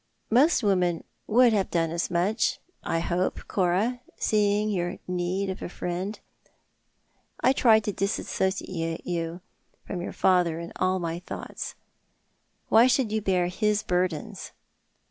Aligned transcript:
"Most 0.31 0.63
women 0.63 1.03
would 1.27 1.53
have 1.53 1.69
done 1.69 1.91
as 1.91 2.09
much, 2.09 2.59
I 2.81 3.01
hope, 3.01 3.47
Cora, 3.47 3.99
seeing 4.17 4.71
your 4.71 4.97
need 5.07 5.47
of 5.51 5.61
a 5.61 5.69
friend. 5.69 6.19
I 7.41 7.53
tried 7.53 7.83
to 7.83 7.91
dissociate 7.93 9.05
you 9.05 9.41
from 9.85 10.01
your 10.01 10.11
father 10.13 10.59
in 10.59 10.73
all 10.77 10.97
my 10.97 11.19
thoughts. 11.19 11.75
"Why 12.67 12.87
should 12.87 13.11
you 13.11 13.21
bear 13.21 13.45
his 13.45 13.83
burdens 13.83 14.53